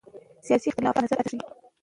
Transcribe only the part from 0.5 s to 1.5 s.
اختلاف د نظر ازادي ښيي